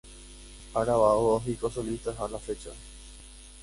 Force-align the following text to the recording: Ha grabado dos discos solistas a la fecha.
Ha 0.73 0.83
grabado 0.83 1.21
dos 1.21 1.45
discos 1.45 1.73
solistas 1.75 2.19
a 2.19 2.27
la 2.27 2.39
fecha. 2.39 2.71